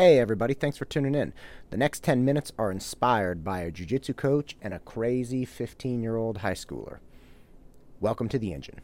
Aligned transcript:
Hey, 0.00 0.18
everybody, 0.18 0.54
thanks 0.54 0.78
for 0.78 0.86
tuning 0.86 1.14
in. 1.14 1.34
The 1.68 1.76
next 1.76 2.02
10 2.02 2.24
minutes 2.24 2.52
are 2.58 2.70
inspired 2.70 3.44
by 3.44 3.60
a 3.60 3.70
jiu-jitsu 3.70 4.14
coach 4.14 4.56
and 4.62 4.72
a 4.72 4.78
crazy 4.78 5.44
15 5.44 6.02
year 6.02 6.16
old 6.16 6.38
high 6.38 6.54
schooler. 6.54 7.00
Welcome 8.00 8.26
to 8.30 8.38
the 8.38 8.54
engine. 8.54 8.80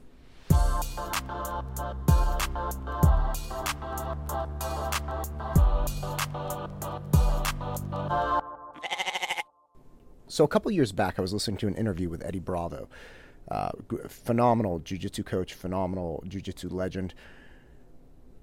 So, 10.29 10.45
a 10.45 10.49
couple 10.49 10.71
years 10.71 10.93
back, 10.93 11.19
I 11.19 11.23
was 11.23 11.33
listening 11.33 11.57
to 11.57 11.67
an 11.67 11.77
interview 11.77 12.11
with 12.11 12.23
Eddie 12.27 12.41
Bravo, 12.41 12.91
uh, 13.51 13.71
phenomenal 14.07 14.81
jiu-jitsu 14.81 15.23
coach, 15.23 15.55
phenomenal 15.55 16.23
jiu-jitsu 16.29 16.69
legend 16.69 17.15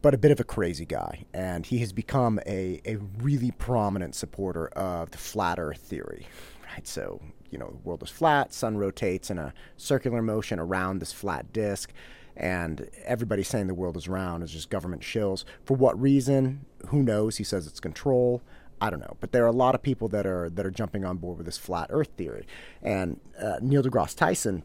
but 0.04 0.14
a 0.14 0.18
bit 0.18 0.32
of 0.32 0.40
a 0.40 0.44
crazy 0.44 0.86
guy. 0.86 1.24
And 1.34 1.66
he 1.66 1.80
has 1.80 1.94
become 1.94 2.40
a, 2.46 2.82
a 2.86 2.98
really 3.20 3.52
prominent 3.52 4.14
supporter 4.14 4.68
of 4.68 5.10
the 5.10 5.18
flat 5.18 5.58
earth 5.58 5.80
theory. 5.80 6.28
Right? 6.70 6.86
So, 6.86 7.22
you 7.50 7.58
know, 7.58 7.70
the 7.70 7.78
world 7.78 8.04
is 8.04 8.10
flat, 8.10 8.54
sun 8.54 8.78
rotates 8.78 9.32
in 9.32 9.40
a 9.40 9.54
circular 9.78 10.22
motion 10.22 10.60
around 10.60 11.00
this 11.00 11.14
flat 11.14 11.54
disk, 11.54 11.94
and 12.36 12.90
everybody 13.06 13.44
saying 13.44 13.68
the 13.68 13.74
world 13.74 13.96
is 13.96 14.10
round 14.10 14.44
is 14.44 14.52
just 14.52 14.70
government 14.70 15.04
shills. 15.04 15.46
For 15.66 15.78
what 15.78 16.00
reason? 16.00 16.66
Who 16.90 17.02
knows? 17.02 17.38
He 17.38 17.44
says 17.46 17.66
it's 17.66 17.80
control. 17.80 18.42
I 18.82 18.90
don't 18.90 19.00
know, 19.00 19.16
but 19.22 19.32
there 19.32 19.46
are 19.46 19.48
a 19.48 19.54
lot 19.54 19.76
of 19.76 19.82
people 19.82 20.10
that 20.10 20.26
are 20.26 20.50
that 20.50 20.66
are 20.66 20.72
jumping 20.72 21.06
on 21.06 21.16
board 21.16 21.38
with 21.38 21.46
this 21.46 21.58
flat 21.58 21.88
Earth 21.92 22.10
theory. 22.18 22.46
And 22.82 23.22
uh, 23.42 23.60
Neil 23.62 23.84
deGrasse 23.84 24.18
Tyson 24.18 24.64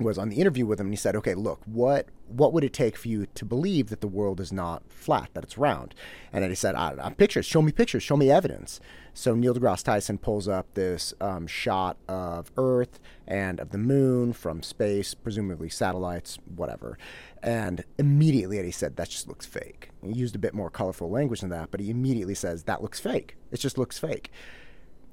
was 0.00 0.18
on 0.18 0.28
the 0.28 0.36
interview 0.36 0.66
with 0.66 0.80
him 0.80 0.86
and 0.86 0.92
he 0.92 0.96
said, 0.96 1.16
"Okay, 1.16 1.34
look, 1.34 1.60
what 1.66 2.08
what 2.28 2.52
would 2.52 2.64
it 2.64 2.72
take 2.72 2.96
for 2.96 3.08
you 3.08 3.26
to 3.26 3.44
believe 3.44 3.88
that 3.88 4.00
the 4.00 4.06
world 4.06 4.40
is 4.40 4.52
not 4.52 4.82
flat, 4.88 5.30
that 5.34 5.44
it's 5.44 5.58
round?" 5.58 5.94
And 6.32 6.42
then 6.42 6.50
he 6.50 6.54
said, 6.54 6.74
I, 6.74 6.94
I, 7.00 7.10
"Pictures, 7.10 7.46
show 7.46 7.62
me 7.62 7.72
pictures, 7.72 8.02
show 8.02 8.16
me 8.16 8.30
evidence." 8.30 8.80
So 9.12 9.34
Neil 9.34 9.54
deGrasse 9.54 9.84
Tyson 9.84 10.18
pulls 10.18 10.48
up 10.48 10.72
this 10.74 11.12
um, 11.20 11.46
shot 11.46 11.96
of 12.08 12.50
Earth 12.56 13.00
and 13.26 13.60
of 13.60 13.70
the 13.70 13.78
Moon 13.78 14.32
from 14.32 14.62
space, 14.62 15.14
presumably 15.14 15.68
satellites, 15.68 16.38
whatever. 16.54 16.96
And 17.42 17.84
immediately 17.98 18.58
Eddie 18.58 18.70
said, 18.70 18.96
"That 18.96 19.08
just 19.08 19.28
looks 19.28 19.46
fake." 19.46 19.90
He 20.02 20.12
used 20.12 20.34
a 20.34 20.38
bit 20.38 20.54
more 20.54 20.70
colorful 20.70 21.10
language 21.10 21.40
than 21.40 21.50
that, 21.50 21.70
but 21.70 21.80
he 21.80 21.90
immediately 21.90 22.34
says, 22.34 22.64
"That 22.64 22.82
looks 22.82 23.00
fake. 23.00 23.36
It 23.50 23.58
just 23.58 23.78
looks 23.78 23.98
fake." 23.98 24.30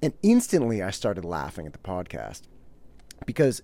And 0.01 0.13
instantly, 0.21 0.83
I 0.83 0.91
started 0.91 1.25
laughing 1.25 1.65
at 1.65 1.73
the 1.73 1.79
podcast 1.79 2.41
because 3.25 3.63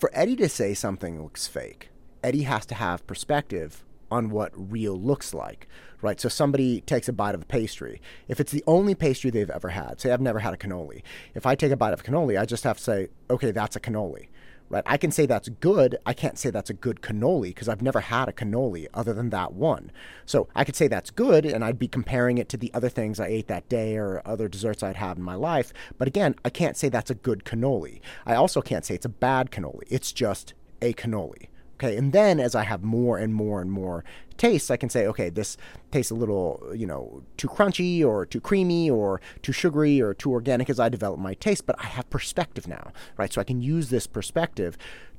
for 0.00 0.10
Eddie 0.14 0.36
to 0.36 0.48
say 0.48 0.72
something 0.72 1.22
looks 1.22 1.46
fake, 1.46 1.90
Eddie 2.24 2.44
has 2.44 2.64
to 2.66 2.74
have 2.74 3.06
perspective 3.06 3.84
on 4.10 4.30
what 4.30 4.50
real 4.54 4.94
looks 4.94 5.34
like, 5.34 5.68
right? 6.00 6.18
So 6.18 6.28
somebody 6.28 6.80
takes 6.80 7.06
a 7.06 7.12
bite 7.12 7.34
of 7.34 7.42
a 7.42 7.44
pastry. 7.44 8.00
If 8.26 8.40
it's 8.40 8.50
the 8.50 8.64
only 8.66 8.94
pastry 8.94 9.30
they've 9.30 9.50
ever 9.50 9.68
had, 9.68 10.00
say 10.00 10.10
I've 10.10 10.20
never 10.20 10.38
had 10.38 10.54
a 10.54 10.56
cannoli. 10.56 11.02
If 11.34 11.44
I 11.44 11.54
take 11.54 11.70
a 11.70 11.76
bite 11.76 11.92
of 11.92 12.02
cannoli, 12.02 12.40
I 12.40 12.46
just 12.46 12.64
have 12.64 12.78
to 12.78 12.82
say, 12.82 13.08
okay, 13.28 13.50
that's 13.50 13.76
a 13.76 13.80
cannoli 13.80 14.28
right? 14.70 14.84
I 14.86 14.96
can 14.96 15.10
say 15.10 15.26
that's 15.26 15.48
good. 15.48 15.98
I 16.06 16.14
can't 16.14 16.38
say 16.38 16.48
that's 16.50 16.70
a 16.70 16.74
good 16.74 17.02
cannoli 17.02 17.48
because 17.48 17.68
I've 17.68 17.82
never 17.82 18.00
had 18.00 18.28
a 18.28 18.32
cannoli 18.32 18.86
other 18.94 19.12
than 19.12 19.30
that 19.30 19.52
one. 19.52 19.90
So 20.24 20.48
I 20.54 20.64
could 20.64 20.76
say 20.76 20.88
that's 20.88 21.10
good 21.10 21.44
and 21.44 21.64
I'd 21.64 21.78
be 21.78 21.88
comparing 21.88 22.38
it 22.38 22.48
to 22.50 22.56
the 22.56 22.72
other 22.72 22.88
things 22.88 23.20
I 23.20 23.26
ate 23.26 23.48
that 23.48 23.68
day 23.68 23.96
or 23.96 24.22
other 24.24 24.48
desserts 24.48 24.82
I'd 24.82 24.96
had 24.96 25.18
in 25.18 25.22
my 25.22 25.34
life. 25.34 25.72
But 25.98 26.08
again, 26.08 26.36
I 26.44 26.50
can't 26.50 26.76
say 26.76 26.88
that's 26.88 27.10
a 27.10 27.14
good 27.14 27.44
cannoli. 27.44 28.00
I 28.24 28.36
also 28.36 28.62
can't 28.62 28.84
say 28.84 28.94
it's 28.94 29.04
a 29.04 29.10
bad 29.10 29.50
cannoli. 29.50 29.82
It's 29.88 30.12
just 30.12 30.54
a 30.80 30.94
cannoli. 30.94 31.48
Okay, 31.80 31.96
and 31.96 32.12
then 32.12 32.40
as 32.40 32.54
I 32.54 32.64
have 32.64 32.82
more 32.82 33.16
and 33.16 33.34
more 33.34 33.62
and 33.62 33.72
more 33.72 34.04
tastes, 34.36 34.70
I 34.70 34.76
can 34.76 34.90
say, 34.90 35.06
okay, 35.06 35.30
this 35.30 35.56
tastes 35.90 36.10
a 36.10 36.14
little, 36.14 36.62
you 36.74 36.86
know, 36.86 37.22
too 37.38 37.48
crunchy 37.48 38.04
or 38.04 38.26
too 38.26 38.40
creamy 38.40 38.90
or 38.90 39.18
too 39.40 39.52
sugary 39.52 39.98
or 39.98 40.12
too 40.12 40.30
organic 40.30 40.68
as 40.68 40.78
I 40.78 40.90
develop 40.90 41.18
my 41.18 41.32
taste, 41.32 41.64
but 41.64 41.76
I 41.78 41.86
have 41.86 42.10
perspective 42.10 42.68
now, 42.68 42.92
right? 43.16 43.32
So 43.32 43.40
I 43.40 43.44
can 43.44 43.62
use 43.62 43.88
this 43.88 44.06
perspective 44.06 44.76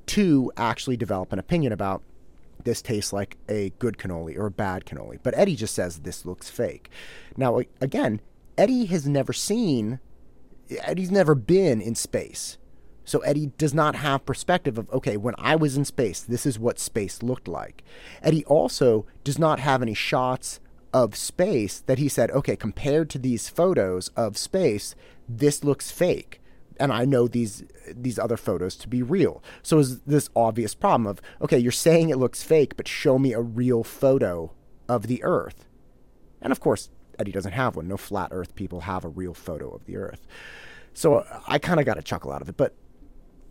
to 0.08 0.52
actually 0.56 0.98
develop 0.98 1.34
an 1.34 1.40
opinion 1.40 1.74
about 1.74 2.04
this 2.64 2.84
tastes 2.84 3.12
like 3.12 3.38
a 3.50 3.72
good 3.80 3.98
cannoli 3.98 4.38
or 4.38 4.46
a 4.46 4.52
bad 4.52 4.86
cannoli. 4.86 5.18
But 5.24 5.36
Eddie 5.36 5.56
just 5.56 5.74
says 5.74 6.02
this 6.02 6.28
looks 6.28 6.48
fake. 6.48 6.92
Now, 7.38 7.62
again, 7.80 8.22
Eddie 8.56 8.86
has 8.86 9.08
never 9.08 9.34
seen, 9.34 10.00
Eddie's 10.70 11.10
never 11.10 11.34
been 11.34 11.82
in 11.82 11.96
space. 11.96 12.60
So 13.12 13.20
Eddie 13.20 13.52
does 13.58 13.74
not 13.74 13.96
have 13.96 14.26
perspective 14.26 14.78
of, 14.78 14.90
okay, 14.90 15.18
when 15.18 15.36
I 15.38 15.58
was 15.58 15.76
in 15.76 15.84
space, 15.84 16.22
this 16.22 16.46
is 16.46 16.58
what 16.58 16.80
space 16.80 17.22
looked 17.22 17.50
like. 17.50 17.84
Eddie 18.24 18.46
also 18.46 19.06
does 19.26 19.38
not 19.38 19.60
have 19.60 19.82
any 19.82 19.94
shots 19.94 20.62
of 20.94 21.18
space 21.18 21.82
that 21.88 21.98
he 21.98 22.08
said, 22.08 22.32
okay, 22.32 22.56
compared 22.56 23.10
to 23.10 23.20
these 23.20 23.50
photos 23.50 24.08
of 24.16 24.38
space, 24.38 24.96
this 25.28 25.62
looks 25.62 25.92
fake. 25.92 26.42
And 26.80 26.94
I 26.94 27.04
know 27.04 27.28
these 27.28 27.66
these 27.94 28.18
other 28.18 28.38
photos 28.38 28.78
to 28.78 28.88
be 28.88 29.04
real. 29.04 29.44
So 29.62 29.80
is 29.80 30.00
this 30.04 30.30
obvious 30.34 30.74
problem 30.74 31.06
of, 31.06 31.22
okay, 31.42 31.58
you're 31.58 31.74
saying 31.74 32.12
it 32.12 32.18
looks 32.18 32.44
fake, 32.44 32.78
but 32.78 32.88
show 32.88 33.20
me 33.20 33.34
a 33.34 33.42
real 33.42 33.84
photo 33.84 34.54
of 34.88 35.08
the 35.08 35.22
Earth. 35.22 35.68
And 36.42 36.54
of 36.54 36.62
course, 36.62 36.90
Eddie 37.20 37.34
doesn't 37.34 37.52
have 37.52 37.76
one. 37.76 37.90
No 37.90 37.98
flat 37.98 38.30
Earth 38.32 38.56
people 38.56 38.80
have 38.80 39.04
a 39.04 39.10
real 39.10 39.34
photo 39.34 39.70
of 39.70 39.84
the 39.84 39.98
Earth. 39.98 40.26
So 40.94 41.26
I 41.46 41.60
kind 41.60 41.82
of 41.82 41.86
got 41.86 41.98
a 41.98 42.02
chuckle 42.02 42.32
out 42.32 42.42
of 42.42 42.48
it. 42.48 42.56
But 42.56 42.74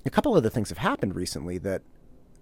a 0.04 0.10
couple 0.10 0.34
other 0.34 0.50
things 0.50 0.68
have 0.68 0.78
happened 0.78 1.14
recently 1.14 1.58
that 1.58 1.82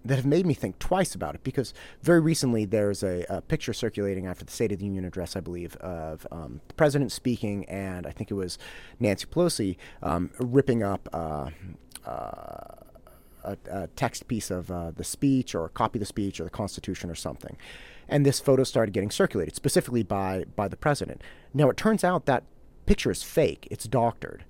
that 0.05 0.15
have 0.15 0.25
made 0.25 0.45
me 0.45 0.53
think 0.53 0.79
twice 0.79 1.13
about 1.13 1.35
it 1.35 1.43
because 1.43 1.73
very 2.01 2.21
recently 2.21 2.63
there's 2.65 3.03
a, 3.03 3.25
a 3.29 3.41
picture 3.41 3.73
circulating 3.73 4.27
after 4.27 4.45
the 4.45 4.51
State 4.51 4.71
of 4.71 4.79
the 4.79 4.85
Union 4.85 5.03
address, 5.03 5.35
I 5.35 5.41
believe, 5.41 5.75
of 5.77 6.25
um, 6.31 6.61
the 6.69 6.73
president 6.75 7.11
speaking, 7.11 7.65
and 7.65 8.07
I 8.07 8.11
think 8.11 8.31
it 8.31 8.35
was 8.35 8.57
Nancy 8.99 9.25
Pelosi 9.25 9.75
um, 10.01 10.31
ripping 10.39 10.83
up. 10.83 11.09
Uh, 11.11 11.49
uh, 12.05 12.75
a, 13.43 13.57
a, 13.71 13.87
text 13.95 14.27
piece 14.27 14.51
of 14.51 14.69
uh, 14.69 14.91
the 14.91 15.03
speech 15.03 15.55
or 15.55 15.65
a 15.65 15.69
copy 15.69 15.97
of 15.97 16.01
the 16.01 16.05
speech 16.05 16.41
or 16.41 16.43
the 16.43 16.49
Constitution 16.49 17.09
or 17.09 17.15
something. 17.15 17.55
And 18.09 18.25
this 18.25 18.39
photo 18.39 18.63
started 18.63 18.91
getting 18.91 19.11
circulated 19.11 19.55
specifically 19.55 20.03
by, 20.03 20.43
by 20.55 20.67
the 20.67 20.75
president. 20.75 21.21
Now, 21.53 21.69
it 21.69 21.77
turns 21.77 22.03
out 22.03 22.25
that 22.25 22.43
picture 22.85 23.11
is 23.11 23.23
fake, 23.23 23.67
it's 23.71 23.85
doctored. 23.85 24.43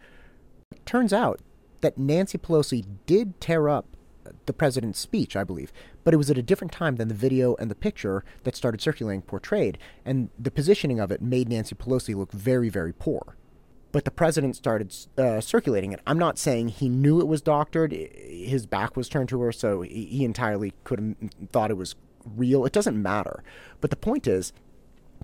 It 0.72 0.86
turns 0.86 1.14
out 1.14 1.40
that 1.82 1.98
Nancy 1.98 2.38
Pelosi 2.38 2.86
did 3.06 3.40
tear 3.40 3.70
up 3.70 3.86
the 4.46 4.54
president's 4.54 5.00
speech, 5.00 5.36
I 5.36 5.44
believe, 5.44 5.72
but 6.04 6.14
it 6.14 6.18
was 6.18 6.30
at 6.30 6.38
a 6.38 6.44
different 6.44 6.72
time 6.72 6.98
than 6.98 7.08
the 7.08 7.14
video 7.14 7.56
and 7.56 7.70
the 7.70 7.76
picture 7.76 8.24
that 8.44 8.56
started 8.56 8.82
circulating 8.82 9.22
portrayed, 9.22 9.78
and 10.06 10.30
the 10.38 10.52
positioning 10.52 11.00
of 11.00 11.12
it 11.12 11.22
made 11.22 11.50
Nancy 11.50 11.76
Pelosi 11.76 12.16
look 12.16 12.32
very, 12.32 12.70
very 12.70 12.94
poor. 12.94 13.36
But 13.92 14.06
the 14.06 14.12
president 14.12 14.56
started 14.56 14.96
uh, 15.18 15.42
circulating 15.42 15.94
it. 15.94 16.02
I'm 16.06 16.20
not 16.20 16.38
saying 16.38 16.70
he 16.70 16.90
knew 16.90 17.20
it 17.20 17.28
was 17.28 17.42
doctored; 17.42 17.92
his 17.92 18.68
back 18.68 18.96
was 18.96 19.10
turned 19.10 19.30
to 19.30 19.42
her, 19.42 19.52
so 19.52 19.82
he 19.82 20.24
entirely 20.24 20.74
could 20.84 21.00
have 21.00 21.50
thought 21.52 21.72
it 21.72 21.78
was 21.78 21.96
real. 22.24 22.66
It 22.66 22.74
doesn't 22.74 23.02
matter. 23.02 23.44
But 23.82 23.90
the 23.90 23.96
point 23.96 24.28
is, 24.28 24.54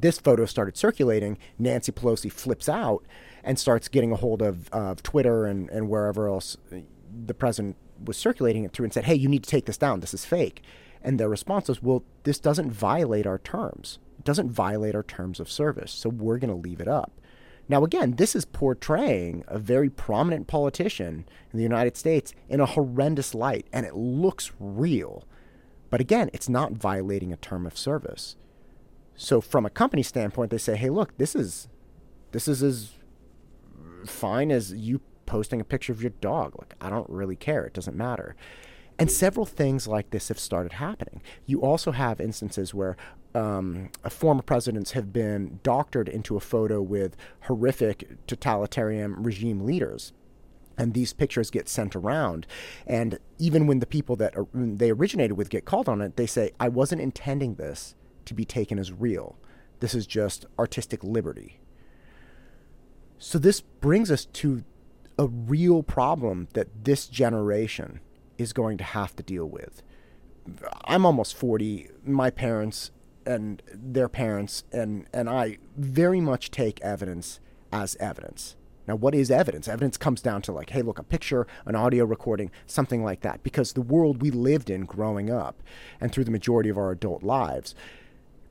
this 0.02 0.18
photo 0.18 0.46
started 0.46 0.78
circulating. 0.78 1.38
Nancy 1.60 1.92
Pelosi 1.92 2.32
flips 2.32 2.68
out 2.68 3.06
and 3.46 3.60
starts 3.60 3.88
getting 3.88 4.12
a 4.12 4.16
hold 4.16 4.42
of, 4.42 4.68
of 4.74 5.04
Twitter 5.04 5.46
and, 5.46 5.70
and 5.70 5.88
wherever 5.88 6.28
else 6.28 6.58
the 7.26 7.34
president 7.34 7.78
was 8.04 8.18
circulating 8.18 8.66
it 8.66 8.74
through 8.74 8.86
and 8.86 8.94
said, 8.94 9.06
hey, 9.06 9.16
you 9.16 9.30
need 9.30 9.44
to 9.44 9.50
take 9.50 9.66
this 9.66 9.78
down. 9.78 10.00
This 10.00 10.14
is 10.14 10.26
fake. 10.26 10.64
And 11.02 11.20
their 11.20 11.30
response 11.30 11.70
was, 11.70 11.82
well, 11.82 12.04
this 12.24 12.40
doesn't 12.40 12.72
violate 12.72 13.28
our 13.28 13.38
terms. 13.38 14.00
It 14.18 14.26
doesn't 14.26 14.52
violate 14.52 14.96
our 14.96 15.04
terms 15.04 15.40
of 15.40 15.50
service. 15.50 15.92
So 15.92 16.10
we're 16.10 16.40
going 16.40 16.50
to 16.50 16.68
leave 16.70 16.82
it 16.82 16.88
up. 16.88 17.12
Now, 17.70 17.84
again, 17.84 18.16
this 18.16 18.36
is 18.36 18.46
portraying 18.46 19.44
a 19.48 19.60
very 19.60 19.90
prominent 19.90 20.48
politician 20.48 21.26
in 21.52 21.58
the 21.58 21.64
United 21.64 21.96
States 21.98 22.34
in 22.50 22.60
a 22.60 22.66
horrendous 22.66 23.34
light, 23.34 23.68
and 23.72 23.86
it 23.86 23.96
looks 23.96 24.52
real. 24.60 25.24
But 25.90 26.02
again, 26.02 26.30
it's 26.34 26.50
not 26.50 26.74
violating 26.74 27.32
a 27.32 27.38
term 27.38 27.66
of 27.66 27.78
service. 27.78 28.36
So, 29.16 29.42
from 29.42 29.66
a 29.66 29.72
company 29.72 30.04
standpoint, 30.04 30.52
they 30.52 30.58
say, 30.58 30.76
"Hey, 30.76 30.90
look, 30.90 31.18
this 31.18 31.36
is 31.36 31.68
this 32.34 32.48
is 32.48 32.62
as 32.62 32.92
fine 34.10 34.52
as 34.52 34.74
you 34.74 35.02
posting 35.26 35.60
a 35.60 35.66
picture 35.66 35.92
of 35.92 36.02
your 36.02 36.12
dog. 36.22 36.56
Like, 36.58 36.76
I 36.80 36.90
don't 36.90 37.10
really 37.10 37.36
care. 37.36 37.66
It 37.66 37.74
doesn't 37.74 37.98
matter. 37.98 38.36
And 38.98 39.12
several 39.12 39.46
things 39.46 39.88
like 39.88 40.12
this 40.12 40.30
have 40.30 40.40
started 40.40 40.74
happening. 40.74 41.22
You 41.46 41.62
also 41.62 41.92
have 41.92 42.22
instances 42.22 42.74
where 42.74 42.96
um, 43.34 43.90
former 44.10 44.42
presidents 44.42 44.92
have 44.92 45.12
been 45.12 45.60
doctored 45.64 46.08
into 46.08 46.38
a 46.38 46.40
photo 46.40 46.82
with 46.82 47.18
horrific 47.42 48.26
totalitarian 48.28 49.22
regime 49.22 49.66
leaders. 49.66 50.14
And 50.78 50.94
these 50.94 51.14
pictures 51.14 51.50
get 51.50 51.68
sent 51.68 51.96
around. 51.96 52.48
And 52.88 53.20
even 53.38 53.68
when 53.68 53.80
the 53.80 53.86
people 53.86 54.16
that 54.18 54.36
are, 54.38 54.48
they 54.54 54.92
originated 54.92 55.38
with 55.38 55.50
get 55.50 55.66
called 55.66 55.90
on 55.90 56.02
it, 56.02 56.16
they 56.16 56.26
say, 56.26 56.52
I 56.60 56.70
wasn't 56.70 57.02
intending 57.02 57.56
this 57.56 57.96
to 58.26 58.34
be 58.34 58.46
taken 58.46 58.80
as 58.80 58.92
real. 58.92 59.38
This 59.82 59.94
is 59.94 60.08
just 60.08 60.46
artistic 60.58 61.04
liberty. 61.04 61.60
So 63.18 63.40
this 63.40 63.62
brings 63.62 64.12
us 64.12 64.26
to 64.26 64.64
a 65.18 65.28
real 65.28 65.84
problem 65.84 66.48
that 66.54 66.84
this 66.84 67.08
generation 67.08 68.00
is 68.38 68.54
going 68.54 68.78
to 68.78 68.84
have 68.84 69.16
to 69.16 69.24
deal 69.24 69.46
with. 69.46 69.82
I'm 70.86 71.06
almost 71.06 71.36
40. 71.36 71.90
My 72.06 72.30
parents 72.30 72.92
and 73.26 73.64
their 73.74 74.08
parents 74.08 74.64
and 74.72 75.08
and 75.12 75.28
I 75.28 75.58
very 75.76 76.22
much 76.22 76.52
take 76.52 76.80
evidence 76.82 77.40
as 77.72 77.96
evidence. 78.00 78.56
Now, 78.88 78.96
what 78.96 79.16
is 79.16 79.32
evidence? 79.32 79.68
Evidence 79.68 79.98
comes 79.98 80.22
down 80.22 80.44
to 80.44 80.52
like, 80.52 80.70
hey, 80.70 80.84
look, 80.84 81.00
a 81.00 81.04
picture, 81.04 81.48
an 81.66 81.76
audio 81.76 82.06
recording, 82.06 82.52
something 82.68 83.04
like 83.04 83.22
that. 83.22 83.42
Because 83.42 83.74
the 83.74 83.82
world 83.82 84.22
we 84.22 84.30
lived 84.30 84.70
in 84.70 84.86
growing 84.86 85.32
up 85.32 85.64
and 86.00 86.12
through 86.12 86.26
the 86.26 86.32
majority 86.32 86.70
of 86.70 86.78
our 86.78 86.92
adult 86.92 87.24
lives 87.24 87.74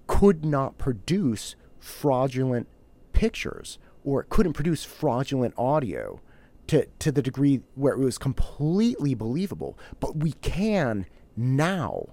could 0.08 0.44
not 0.44 0.76
produce 0.76 1.54
fraudulent 1.78 2.66
pictures 3.12 3.78
or 4.04 4.20
it 4.20 4.28
couldn't 4.28 4.52
produce 4.52 4.84
fraudulent 4.84 5.54
audio 5.56 6.20
to, 6.66 6.86
to 6.98 7.10
the 7.10 7.22
degree 7.22 7.62
where 7.74 7.94
it 7.94 7.98
was 7.98 8.18
completely 8.18 9.14
believable. 9.14 9.78
But 10.00 10.16
we 10.16 10.32
can 10.32 11.06
now. 11.36 12.06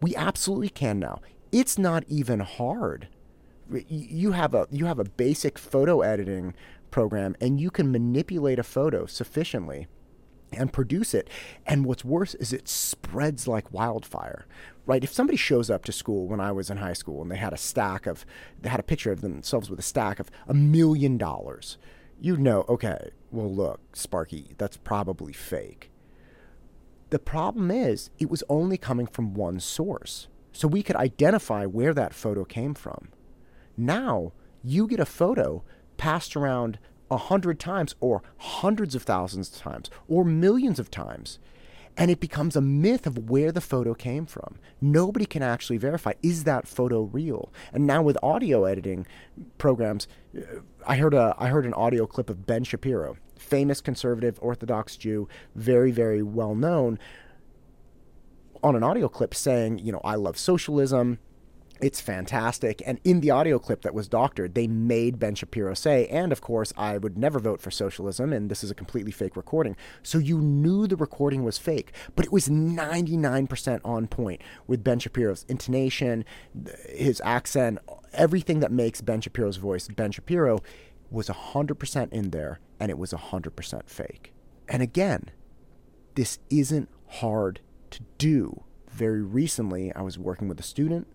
We 0.00 0.16
absolutely 0.16 0.70
can 0.70 0.98
now. 0.98 1.20
It's 1.52 1.76
not 1.76 2.04
even 2.08 2.40
hard. 2.40 3.08
You 3.88 4.32
have 4.32 4.54
a 4.54 4.66
you 4.70 4.86
have 4.86 4.98
a 4.98 5.04
basic 5.04 5.56
photo 5.56 6.00
editing 6.00 6.54
program 6.90 7.36
and 7.40 7.60
you 7.60 7.70
can 7.70 7.92
manipulate 7.92 8.58
a 8.58 8.64
photo 8.64 9.06
sufficiently 9.06 9.86
and 10.52 10.72
produce 10.72 11.14
it. 11.14 11.28
And 11.66 11.84
what's 11.84 12.04
worse 12.04 12.34
is 12.34 12.52
it 12.52 12.68
spreads 12.68 13.46
like 13.46 13.72
wildfire, 13.72 14.46
right? 14.86 15.04
If 15.04 15.12
somebody 15.12 15.36
shows 15.36 15.70
up 15.70 15.84
to 15.84 15.92
school 15.92 16.26
when 16.26 16.40
I 16.40 16.52
was 16.52 16.70
in 16.70 16.78
high 16.78 16.92
school 16.92 17.22
and 17.22 17.30
they 17.30 17.36
had 17.36 17.52
a 17.52 17.58
stack 17.58 18.06
of, 18.06 18.24
they 18.60 18.68
had 18.68 18.80
a 18.80 18.84
picture 18.84 19.12
of 19.12 19.20
themselves 19.20 19.70
with 19.70 19.78
a 19.78 19.82
stack 19.82 20.20
of 20.20 20.30
a 20.46 20.54
million 20.54 21.16
dollars, 21.16 21.78
you'd 22.20 22.40
know, 22.40 22.64
okay, 22.68 23.10
well, 23.30 23.52
look, 23.52 23.80
Sparky, 23.96 24.54
that's 24.58 24.76
probably 24.76 25.32
fake. 25.32 25.90
The 27.10 27.18
problem 27.18 27.70
is, 27.70 28.10
it 28.18 28.30
was 28.30 28.44
only 28.48 28.78
coming 28.78 29.06
from 29.06 29.34
one 29.34 29.58
source. 29.58 30.28
So 30.52 30.68
we 30.68 30.82
could 30.82 30.96
identify 30.96 31.66
where 31.66 31.94
that 31.94 32.14
photo 32.14 32.44
came 32.44 32.74
from. 32.74 33.08
Now, 33.76 34.32
you 34.62 34.86
get 34.86 35.00
a 35.00 35.06
photo 35.06 35.62
passed 35.96 36.36
around 36.36 36.78
a 37.10 37.16
hundred 37.16 37.58
times 37.58 37.94
or 38.00 38.22
hundreds 38.38 38.94
of 38.94 39.02
thousands 39.02 39.54
of 39.54 39.60
times 39.60 39.90
or 40.08 40.24
millions 40.24 40.78
of 40.78 40.90
times. 40.90 41.38
And 41.96 42.10
it 42.10 42.20
becomes 42.20 42.56
a 42.56 42.60
myth 42.60 43.06
of 43.06 43.28
where 43.30 43.52
the 43.52 43.60
photo 43.60 43.94
came 43.94 44.24
from. 44.24 44.56
Nobody 44.80 45.26
can 45.26 45.42
actually 45.42 45.76
verify 45.76 46.12
is 46.22 46.44
that 46.44 46.68
photo 46.68 47.02
real. 47.02 47.52
And 47.72 47.86
now 47.86 48.00
with 48.00 48.16
audio 48.22 48.64
editing 48.64 49.06
programs, 49.58 50.06
I 50.86 50.96
heard 50.96 51.14
a 51.14 51.34
I 51.36 51.48
heard 51.48 51.66
an 51.66 51.74
audio 51.74 52.06
clip 52.06 52.30
of 52.30 52.46
Ben 52.46 52.64
Shapiro, 52.64 53.16
famous 53.36 53.80
conservative 53.80 54.38
Orthodox 54.40 54.96
Jew, 54.96 55.28
very 55.54 55.90
very 55.90 56.22
well 56.22 56.54
known, 56.54 56.98
on 58.62 58.76
an 58.76 58.82
audio 58.82 59.08
clip 59.08 59.34
saying, 59.34 59.80
you 59.80 59.92
know, 59.92 60.00
I 60.04 60.14
love 60.14 60.38
socialism. 60.38 61.18
It's 61.82 62.00
fantastic. 62.00 62.82
And 62.84 63.00
in 63.04 63.20
the 63.20 63.30
audio 63.30 63.58
clip 63.58 63.82
that 63.82 63.94
was 63.94 64.06
doctored, 64.06 64.54
they 64.54 64.66
made 64.66 65.18
Ben 65.18 65.34
Shapiro 65.34 65.72
say, 65.72 66.06
and 66.08 66.30
of 66.30 66.42
course, 66.42 66.72
I 66.76 66.98
would 66.98 67.16
never 67.16 67.38
vote 67.38 67.60
for 67.60 67.70
socialism, 67.70 68.32
and 68.32 68.50
this 68.50 68.62
is 68.62 68.70
a 68.70 68.74
completely 68.74 69.12
fake 69.12 69.36
recording. 69.36 69.76
So 70.02 70.18
you 70.18 70.38
knew 70.38 70.86
the 70.86 70.96
recording 70.96 71.42
was 71.42 71.56
fake, 71.56 71.92
but 72.16 72.26
it 72.26 72.32
was 72.32 72.48
99% 72.48 73.80
on 73.84 74.08
point 74.08 74.42
with 74.66 74.84
Ben 74.84 74.98
Shapiro's 74.98 75.46
intonation, 75.48 76.24
his 76.88 77.22
accent, 77.24 77.78
everything 78.12 78.60
that 78.60 78.72
makes 78.72 79.00
Ben 79.00 79.20
Shapiro's 79.20 79.56
voice 79.56 79.88
Ben 79.88 80.12
Shapiro 80.12 80.60
was 81.10 81.28
100% 81.28 82.12
in 82.12 82.30
there, 82.30 82.60
and 82.78 82.90
it 82.90 82.98
was 82.98 83.12
100% 83.12 83.88
fake. 83.88 84.32
And 84.68 84.82
again, 84.82 85.30
this 86.14 86.38
isn't 86.50 86.88
hard 87.08 87.60
to 87.90 88.00
do. 88.18 88.64
Very 88.90 89.22
recently, 89.22 89.92
I 89.94 90.02
was 90.02 90.18
working 90.18 90.48
with 90.48 90.60
a 90.60 90.64
student 90.64 91.06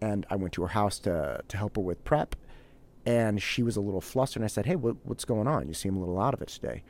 and 0.00 0.26
I 0.30 0.36
went 0.36 0.52
to 0.54 0.62
her 0.62 0.68
house 0.68 0.98
to 1.00 1.42
to 1.46 1.56
help 1.56 1.76
her 1.76 1.82
with 1.82 2.04
prep, 2.04 2.36
and 3.04 3.42
she 3.42 3.62
was 3.62 3.76
a 3.76 3.80
little 3.80 4.00
flustered. 4.00 4.42
And 4.42 4.44
I 4.44 4.48
said, 4.48 4.66
"Hey, 4.66 4.76
what, 4.76 4.96
what's 5.04 5.24
going 5.24 5.46
on? 5.46 5.68
You 5.68 5.74
seem 5.74 5.96
a 5.96 6.00
little 6.00 6.20
out 6.20 6.34
of 6.34 6.42
it 6.42 6.48
today." 6.48 6.82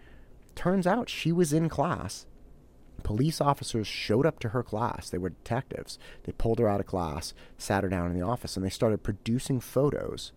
Turns 0.55 0.87
out 0.87 1.09
she 1.09 1.33
was 1.33 1.53
in 1.53 1.69
class. 1.69 2.27
Police 3.03 3.41
officers 3.41 3.87
showed 3.87 4.27
up 4.27 4.39
to 4.41 4.51
her 4.51 4.63
class. 4.63 5.09
They 5.09 5.19
were 5.19 5.31
detectives. 5.31 5.99
They 6.25 6.33
pulled 6.33 6.59
her 6.59 6.69
out 6.69 6.81
of 6.81 6.87
class, 6.87 7.33
sat 7.57 7.83
her 7.83 7.89
down 7.89 8.11
in 8.11 8.19
the 8.19 8.27
office, 8.27 8.57
and 8.57 8.67
they 8.67 8.71
started 8.71 9.03
producing 9.03 9.61
photos 9.61 10.33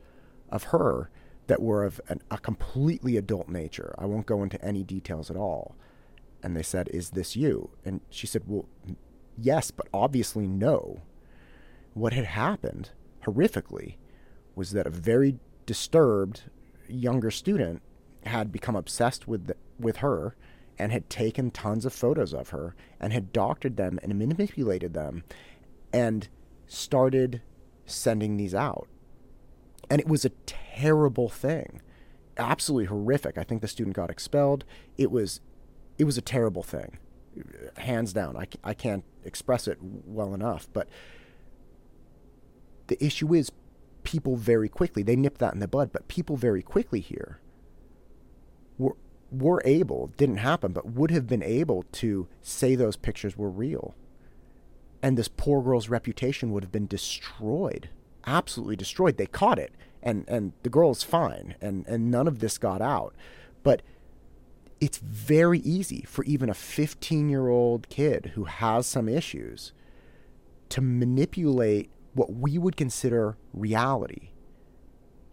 of 0.49 0.65
her 0.65 1.09
that 1.47 1.61
were 1.61 1.83
of 1.83 1.99
an, 2.07 2.21
a 2.31 2.37
completely 2.37 3.17
adult 3.17 3.49
nature. 3.49 3.93
I 3.97 4.05
won't 4.05 4.25
go 4.25 4.43
into 4.43 4.63
any 4.63 4.83
details 4.83 5.29
at 5.29 5.35
all. 5.35 5.75
And 6.41 6.55
they 6.55 6.63
said, 6.63 6.89
Is 6.93 7.11
this 7.11 7.35
you? 7.35 7.71
And 7.83 8.01
she 8.09 8.27
said, 8.27 8.43
Well, 8.45 8.67
yes, 9.37 9.71
but 9.71 9.87
obviously 9.93 10.47
no. 10.47 11.01
What 11.93 12.13
had 12.13 12.25
happened, 12.25 12.91
horrifically, 13.25 13.95
was 14.55 14.71
that 14.71 14.87
a 14.87 14.91
very 14.91 15.39
disturbed 15.65 16.43
younger 16.87 17.31
student 17.31 17.81
had 18.25 18.51
become 18.51 18.75
obsessed 18.75 19.27
with 19.27 19.47
the, 19.47 19.55
with 19.79 19.97
her 19.97 20.35
and 20.77 20.91
had 20.91 21.09
taken 21.09 21.51
tons 21.51 21.85
of 21.85 21.93
photos 21.93 22.33
of 22.33 22.49
her 22.49 22.75
and 22.99 23.13
had 23.13 23.33
doctored 23.33 23.77
them 23.77 23.99
and 24.01 24.17
manipulated 24.17 24.93
them 24.93 25.23
and 25.91 26.27
started 26.65 27.41
sending 27.85 28.37
these 28.37 28.55
out. 28.55 28.87
And 29.89 29.99
it 30.01 30.07
was 30.07 30.25
a 30.25 30.31
terrible 30.45 31.29
thing. 31.29 31.81
Absolutely 32.37 32.85
horrific. 32.85 33.37
I 33.37 33.43
think 33.43 33.61
the 33.61 33.67
student 33.67 33.95
got 33.95 34.09
expelled. 34.09 34.65
It 34.97 35.11
was 35.11 35.41
it 35.99 36.05
was 36.05 36.17
a 36.17 36.21
terrible 36.21 36.63
thing. 36.63 36.97
Hands 37.77 38.11
down. 38.11 38.35
I, 38.35 38.47
I 38.63 38.73
can't 38.73 39.03
express 39.23 39.67
it 39.67 39.77
well 39.81 40.33
enough, 40.33 40.67
but 40.73 40.87
the 42.93 43.03
issue 43.03 43.33
is 43.33 43.51
people 44.03 44.35
very 44.35 44.69
quickly, 44.69 45.01
they 45.01 45.15
nip 45.15 45.39
that 45.39 45.53
in 45.55 45.59
the 45.59 45.67
bud, 45.67 45.91
but 45.91 46.07
people 46.07 46.37
very 46.37 46.61
quickly 46.61 46.99
here 46.99 47.39
were, 48.77 48.95
were 49.31 49.63
able, 49.65 50.11
didn't 50.15 50.37
happen, 50.37 50.73
but 50.73 50.85
would 50.85 51.09
have 51.09 51.25
been 51.25 51.41
able 51.41 51.85
to 51.93 52.27
say 52.43 52.75
those 52.75 52.95
pictures 52.95 53.35
were 53.35 53.49
real. 53.49 53.95
And 55.01 55.17
this 55.17 55.27
poor 55.27 55.63
girl's 55.63 55.89
reputation 55.89 56.51
would 56.51 56.63
have 56.63 56.71
been 56.71 56.85
destroyed, 56.85 57.89
absolutely 58.27 58.75
destroyed. 58.75 59.17
They 59.17 59.25
caught 59.25 59.57
it, 59.57 59.73
and, 60.03 60.23
and 60.27 60.53
the 60.61 60.69
girl's 60.69 61.01
fine, 61.01 61.55
and, 61.61 61.85
and 61.87 62.11
none 62.11 62.27
of 62.27 62.39
this 62.39 62.59
got 62.59 62.79
out. 62.79 63.15
But 63.63 63.81
it's 64.79 64.99
very 64.99 65.59
easy 65.59 66.03
for 66.07 66.23
even 66.25 66.47
a 66.47 66.53
15 66.53 67.27
year 67.27 67.47
old 67.47 67.89
kid 67.89 68.33
who 68.35 68.43
has 68.43 68.85
some 68.85 69.09
issues 69.09 69.73
to 70.69 70.79
manipulate 70.79 71.89
what 72.13 72.33
we 72.33 72.57
would 72.57 72.75
consider 72.75 73.37
reality 73.53 74.29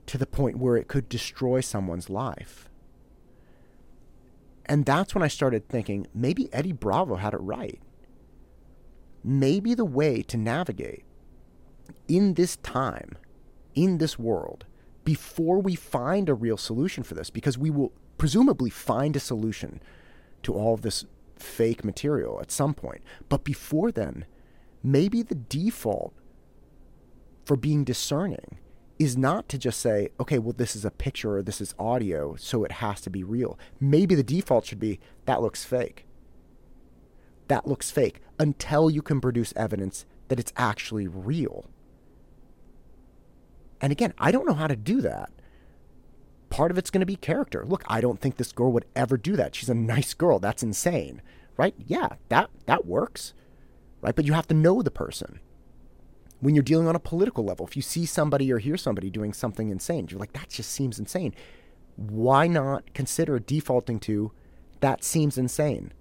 to 0.06 0.19
the 0.19 0.27
point 0.27 0.59
where 0.59 0.77
it 0.77 0.88
could 0.88 1.09
destroy 1.09 1.61
someone's 1.61 2.11
life. 2.11 2.69
And 4.66 4.85
that's 4.85 5.14
when 5.14 5.23
I 5.23 5.28
started 5.28 5.69
thinking 5.69 6.07
maybe 6.14 6.52
Eddie 6.52 6.73
Bravo 6.73 7.16
had 7.16 7.35
it 7.35 7.40
right. 7.40 7.81
Maybe 9.23 9.75
the 9.75 9.85
way 9.85 10.23
to 10.23 10.37
navigate 10.37 11.05
in 12.09 12.35
this 12.35 12.57
time, 12.57 13.19
in 13.75 13.99
this 13.99 14.19
world, 14.19 14.64
before 15.05 15.61
we 15.61 15.75
find 15.75 16.28
a 16.28 16.35
real 16.35 16.57
solution 16.57 17.02
for 17.02 17.14
this, 17.14 17.31
because 17.31 17.59
we 17.59 17.71
will 17.71 17.93
presumably 18.19 18.71
find 18.71 19.16
a 19.16 19.21
solution 19.21 19.81
to 20.43 20.55
all 20.55 20.75
of 20.75 20.83
this 20.83 21.05
fake 21.37 21.85
material 21.85 22.40
at 22.40 22.50
some 22.50 22.75
point. 22.75 23.02
But 23.28 23.45
before 23.45 23.90
then, 23.90 24.25
maybe 24.83 25.23
the 25.23 25.35
default 25.35 26.14
for 27.50 27.57
being 27.57 27.83
discerning 27.83 28.59
is 29.00 29.16
not 29.16 29.49
to 29.49 29.59
just 29.59 29.80
say, 29.80 30.11
okay, 30.21 30.38
well, 30.38 30.54
this 30.57 30.76
is 30.76 30.85
a 30.85 30.90
picture 30.92 31.38
or 31.38 31.42
this 31.42 31.61
is 31.61 31.75
audio, 31.80 32.37
so 32.37 32.62
it 32.62 32.71
has 32.71 33.00
to 33.00 33.11
be 33.11 33.25
real. 33.25 33.59
Maybe 33.80 34.14
the 34.14 34.23
default 34.23 34.66
should 34.66 34.78
be, 34.78 35.00
that 35.25 35.42
looks 35.42 35.64
fake. 35.64 36.07
That 37.49 37.66
looks 37.66 37.90
fake 37.90 38.21
until 38.38 38.88
you 38.88 39.02
can 39.02 39.21
produce 39.21 39.52
evidence 39.57 40.07
that 40.28 40.38
it's 40.38 40.52
actually 40.57 41.09
real. 41.09 41.69
And 43.80 43.90
again, 43.90 44.14
I 44.16 44.30
don't 44.30 44.47
know 44.47 44.54
how 44.54 44.69
to 44.69 44.76
do 44.76 45.00
that. 45.00 45.33
Part 46.50 46.71
of 46.71 46.78
it's 46.78 46.90
going 46.90 47.00
to 47.00 47.04
be 47.04 47.16
character. 47.16 47.64
Look, 47.66 47.83
I 47.88 48.00
don't 48.00 48.21
think 48.21 48.37
this 48.37 48.52
girl 48.52 48.71
would 48.71 48.87
ever 48.95 49.16
do 49.16 49.35
that. 49.35 49.57
She's 49.57 49.69
a 49.69 49.75
nice 49.75 50.14
girl. 50.14 50.38
That's 50.38 50.62
insane. 50.62 51.21
Right? 51.57 51.75
Yeah, 51.85 52.11
that 52.28 52.50
that 52.66 52.87
works. 52.87 53.35
Right? 54.00 54.14
But 54.14 54.25
you 54.25 54.35
have 54.35 54.47
to 54.47 54.54
know 54.54 54.83
the 54.83 54.92
person 54.92 55.40
when 56.40 56.54
you're 56.54 56.62
dealing 56.62 56.88
on 56.88 56.97
a 56.97 57.00
political 57.00 57.44
level. 57.44 57.66
If 57.66 57.76
you 57.76 57.82
see 57.82 58.06
somebody 58.06 58.52
or 58.52 58.59
hear 58.59 58.76
somebody 58.76 59.11
doing 59.11 59.32
something 59.32 59.70
insane, 59.70 60.09
you're 60.11 60.20
like, 60.20 60.32
that 60.32 60.49
just 60.49 60.70
seems 60.70 60.99
insane. 60.99 61.35
Why 61.97 62.47
not 62.47 62.92
consider 62.94 63.38
defaulting 63.38 64.00
to 64.00 64.32
that 64.80 65.04
seems 65.04 65.37
insane? 65.37 65.92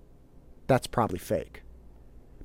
That's 0.67 0.87
probably 0.87 1.19
fake. 1.19 1.63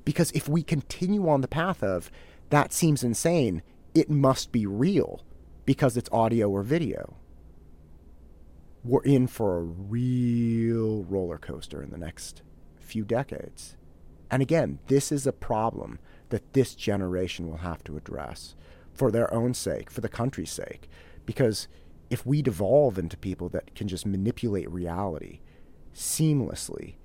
Because 0.03 0.31
if 0.31 0.47
we 0.47 0.61
continue 0.61 1.27
on 1.29 1.41
the 1.41 1.47
path 1.47 1.81
of 1.81 2.11
that 2.49 2.73
seems 2.73 3.03
insane, 3.03 3.63
it 3.93 4.09
must 4.09 4.51
be 4.51 4.65
real 4.65 5.23
because 5.65 5.97
it's 5.97 6.09
audio 6.11 6.49
or 6.49 6.61
video. 6.61 7.15
We're 8.83 9.03
in 9.03 9.27
for 9.27 9.57
a 9.57 9.63
real 9.63 11.03
roller 11.05 11.39
coaster 11.39 11.81
in 11.81 11.89
the 11.89 11.97
next 11.97 12.43
few 12.79 13.03
decades. 13.03 13.77
And 14.29 14.41
again, 14.41 14.79
this 14.87 15.11
is 15.11 15.25
a 15.25 15.31
problem 15.31 15.99
that 16.29 16.53
this 16.53 16.75
generation 16.75 17.47
will 17.49 17.57
have 17.57 17.83
to 17.85 17.97
address. 17.97 18.55
for 18.93 19.11
their 19.11 19.31
own 19.33 19.53
sake, 19.53 19.91
for 19.91 19.99
the 20.01 20.09
country's 20.09 20.51
sake. 20.51 20.89
Because 21.25 21.67
if 22.09 22.25
we 22.25 22.41
devolve 22.41 22.97
into 22.97 23.17
people 23.17 23.49
that 23.49 23.75
can 23.75 23.87
just 23.87 24.05
manipulate 24.05 24.71
reality 24.71 25.39
seamlessly, 25.93 26.95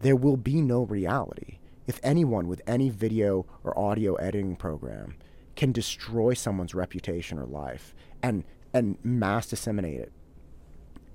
there 0.00 0.16
will 0.16 0.36
be 0.36 0.60
no 0.60 0.82
reality. 0.82 1.58
If 1.86 1.98
anyone 2.02 2.46
with 2.46 2.62
any 2.66 2.90
video 2.90 3.46
or 3.64 3.78
audio 3.78 4.14
editing 4.16 4.56
program 4.56 5.16
can 5.56 5.72
destroy 5.72 6.34
someone's 6.34 6.74
reputation 6.74 7.38
or 7.38 7.46
life 7.46 7.94
and 8.22 8.44
and 8.72 8.98
mass 9.02 9.48
disseminate 9.48 9.98
it 9.98 10.12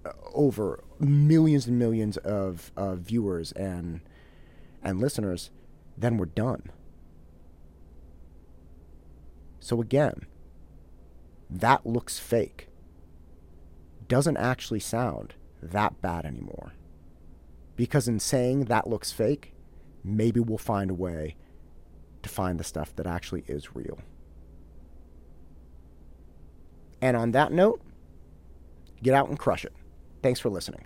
uh, 0.06 0.12
over 0.34 0.84
millions 1.00 1.68
and 1.68 1.80
millions 1.80 2.18
of, 2.18 2.72
of 2.76 3.00
viewers 3.00 3.52
and 3.54 4.02
and 4.84 5.00
listeners, 5.00 5.52
then 5.98 6.18
we're 6.18 6.26
done. 6.26 6.72
So 9.66 9.82
again, 9.82 10.28
that 11.50 11.88
looks 11.88 12.20
fake. 12.20 12.68
Doesn't 14.08 14.38
actually 14.38 14.80
sound 14.80 15.34
that 15.60 16.04
bad 16.04 16.24
anymore. 16.24 16.74
Because 17.76 18.08
in 18.08 18.20
saying 18.20 18.66
that 18.66 18.88
looks 18.88 19.12
fake, 19.12 19.56
maybe 20.04 20.40
we'll 20.40 20.60
find 20.60 20.92
a 20.92 20.94
way 20.94 21.36
to 22.22 22.30
find 22.30 22.60
the 22.60 22.64
stuff 22.64 22.96
that 22.96 23.08
actually 23.08 23.44
is 23.48 23.76
real. 23.76 23.98
And 27.02 27.18
on 27.18 27.32
that 27.32 27.52
note, 27.52 27.82
get 29.02 29.16
out 29.16 29.30
and 29.30 29.40
crush 29.40 29.66
it. 29.66 29.74
Thanks 30.22 30.40
for 30.40 30.50
listening. 30.50 30.86